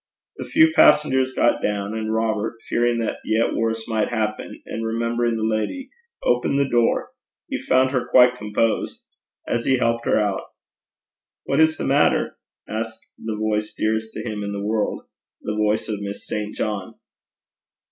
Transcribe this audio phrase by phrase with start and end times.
[0.37, 5.35] The few passengers got down; and Robert, fearing that yet worse might happen and remembering
[5.35, 5.91] the lady,
[6.23, 7.11] opened the door.
[7.49, 9.03] He found her quite composed.
[9.47, 10.41] As he helped her out,
[11.43, 12.35] 'What is the matter?'
[12.67, 15.03] asked the voice dearest to him in the world
[15.43, 16.55] the voice of Miss St.
[16.55, 16.95] John.